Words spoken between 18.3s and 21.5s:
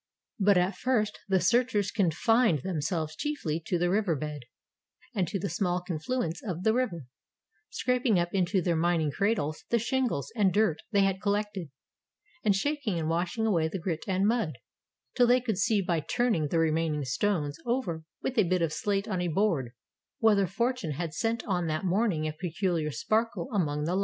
a bit of slate on a board whether Fortune had sent